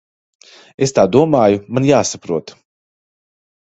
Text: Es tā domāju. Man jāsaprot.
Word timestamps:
Es 0.85 0.95
tā 0.99 1.05
domāju. 1.17 1.63
Man 1.79 1.89
jāsaprot. 1.93 2.59